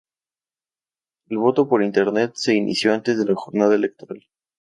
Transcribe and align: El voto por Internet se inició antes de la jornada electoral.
El 1.27 1.37
voto 1.37 1.69
por 1.69 1.83
Internet 1.83 2.31
se 2.33 2.55
inició 2.55 2.91
antes 2.91 3.19
de 3.19 3.25
la 3.25 3.35
jornada 3.35 3.75
electoral. 3.75 4.25